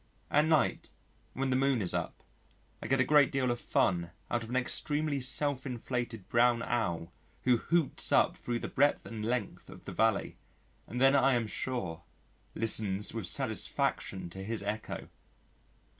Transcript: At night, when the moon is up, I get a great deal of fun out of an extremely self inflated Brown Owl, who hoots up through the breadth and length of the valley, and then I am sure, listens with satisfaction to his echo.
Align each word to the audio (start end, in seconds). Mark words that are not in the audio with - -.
At 0.31 0.45
night, 0.45 0.89
when 1.33 1.51
the 1.51 1.55
moon 1.55 1.79
is 1.79 1.93
up, 1.93 2.23
I 2.81 2.87
get 2.87 2.99
a 2.99 3.03
great 3.03 3.31
deal 3.31 3.51
of 3.51 3.59
fun 3.59 4.09
out 4.31 4.41
of 4.41 4.49
an 4.49 4.55
extremely 4.55 5.21
self 5.21 5.63
inflated 5.63 6.27
Brown 6.27 6.63
Owl, 6.63 7.11
who 7.43 7.57
hoots 7.57 8.11
up 8.11 8.35
through 8.35 8.57
the 8.57 8.67
breadth 8.67 9.05
and 9.05 9.23
length 9.23 9.69
of 9.69 9.85
the 9.85 9.93
valley, 9.93 10.37
and 10.87 10.99
then 10.99 11.15
I 11.15 11.33
am 11.35 11.45
sure, 11.45 12.01
listens 12.55 13.13
with 13.13 13.27
satisfaction 13.27 14.27
to 14.31 14.43
his 14.43 14.63
echo. 14.63 15.07